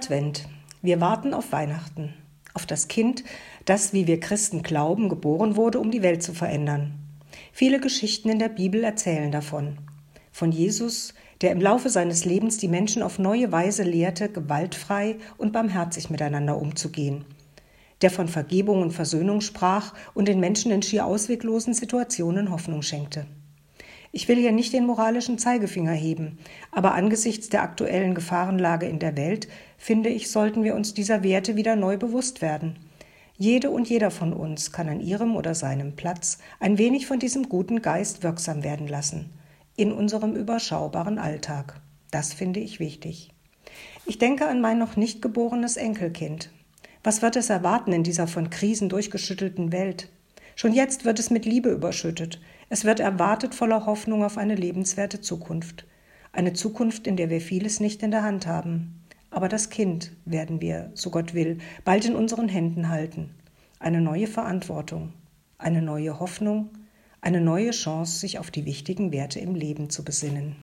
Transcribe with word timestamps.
Advent. 0.00 0.48
Wir 0.80 0.98
warten 1.02 1.34
auf 1.34 1.52
Weihnachten, 1.52 2.14
auf 2.54 2.64
das 2.64 2.88
Kind, 2.88 3.22
das, 3.66 3.92
wie 3.92 4.06
wir 4.06 4.18
Christen 4.18 4.62
glauben, 4.62 5.10
geboren 5.10 5.56
wurde, 5.56 5.78
um 5.78 5.90
die 5.90 6.00
Welt 6.00 6.22
zu 6.22 6.32
verändern. 6.32 6.94
Viele 7.52 7.80
Geschichten 7.80 8.30
in 8.30 8.38
der 8.38 8.48
Bibel 8.48 8.82
erzählen 8.82 9.30
davon. 9.30 9.76
Von 10.32 10.52
Jesus, 10.52 11.12
der 11.42 11.50
im 11.50 11.60
Laufe 11.60 11.90
seines 11.90 12.24
Lebens 12.24 12.56
die 12.56 12.68
Menschen 12.68 13.02
auf 13.02 13.18
neue 13.18 13.52
Weise 13.52 13.82
lehrte, 13.82 14.30
gewaltfrei 14.30 15.16
und 15.36 15.52
barmherzig 15.52 16.08
miteinander 16.08 16.56
umzugehen. 16.56 17.26
Der 18.00 18.10
von 18.10 18.26
Vergebung 18.26 18.80
und 18.80 18.92
Versöhnung 18.92 19.42
sprach 19.42 19.92
und 20.14 20.28
den 20.28 20.40
Menschen 20.40 20.72
in 20.72 20.80
schier 20.80 21.04
ausweglosen 21.04 21.74
Situationen 21.74 22.50
Hoffnung 22.50 22.80
schenkte. 22.80 23.26
Ich 24.12 24.26
will 24.26 24.36
hier 24.36 24.52
nicht 24.52 24.72
den 24.72 24.86
moralischen 24.86 25.38
Zeigefinger 25.38 25.92
heben, 25.92 26.38
aber 26.72 26.94
angesichts 26.94 27.48
der 27.48 27.62
aktuellen 27.62 28.14
Gefahrenlage 28.14 28.86
in 28.86 28.98
der 28.98 29.16
Welt, 29.16 29.46
finde 29.78 30.08
ich, 30.08 30.30
sollten 30.30 30.64
wir 30.64 30.74
uns 30.74 30.94
dieser 30.94 31.22
Werte 31.22 31.54
wieder 31.54 31.76
neu 31.76 31.96
bewusst 31.96 32.42
werden. 32.42 32.78
Jede 33.38 33.70
und 33.70 33.88
jeder 33.88 34.10
von 34.10 34.32
uns 34.32 34.72
kann 34.72 34.88
an 34.88 35.00
ihrem 35.00 35.36
oder 35.36 35.54
seinem 35.54 35.94
Platz 35.94 36.38
ein 36.58 36.76
wenig 36.76 37.06
von 37.06 37.18
diesem 37.18 37.48
guten 37.48 37.82
Geist 37.82 38.22
wirksam 38.22 38.64
werden 38.64 38.88
lassen, 38.88 39.30
in 39.76 39.92
unserem 39.92 40.34
überschaubaren 40.34 41.18
Alltag. 41.18 41.80
Das 42.10 42.34
finde 42.34 42.60
ich 42.60 42.80
wichtig. 42.80 43.30
Ich 44.06 44.18
denke 44.18 44.48
an 44.48 44.60
mein 44.60 44.78
noch 44.78 44.96
nicht 44.96 45.22
geborenes 45.22 45.76
Enkelkind. 45.76 46.50
Was 47.04 47.22
wird 47.22 47.36
es 47.36 47.48
erwarten 47.48 47.92
in 47.92 48.02
dieser 48.02 48.26
von 48.26 48.50
Krisen 48.50 48.88
durchgeschüttelten 48.88 49.72
Welt? 49.72 50.10
Schon 50.56 50.74
jetzt 50.74 51.04
wird 51.04 51.18
es 51.18 51.30
mit 51.30 51.46
Liebe 51.46 51.70
überschüttet. 51.70 52.40
Es 52.72 52.84
wird 52.84 53.00
erwartet 53.00 53.52
voller 53.52 53.84
Hoffnung 53.84 54.22
auf 54.22 54.38
eine 54.38 54.54
lebenswerte 54.54 55.20
Zukunft. 55.20 55.86
Eine 56.30 56.52
Zukunft, 56.52 57.08
in 57.08 57.16
der 57.16 57.28
wir 57.28 57.40
vieles 57.40 57.80
nicht 57.80 58.00
in 58.04 58.12
der 58.12 58.22
Hand 58.22 58.46
haben. 58.46 59.02
Aber 59.30 59.48
das 59.48 59.70
Kind 59.70 60.12
werden 60.24 60.60
wir, 60.60 60.92
so 60.94 61.10
Gott 61.10 61.34
will, 61.34 61.58
bald 61.84 62.04
in 62.04 62.14
unseren 62.14 62.48
Händen 62.48 62.88
halten. 62.88 63.34
Eine 63.80 64.00
neue 64.00 64.28
Verantwortung, 64.28 65.12
eine 65.58 65.82
neue 65.82 66.20
Hoffnung, 66.20 66.70
eine 67.20 67.40
neue 67.40 67.72
Chance, 67.72 68.20
sich 68.20 68.38
auf 68.38 68.52
die 68.52 68.66
wichtigen 68.66 69.10
Werte 69.10 69.40
im 69.40 69.56
Leben 69.56 69.90
zu 69.90 70.04
besinnen. 70.04 70.54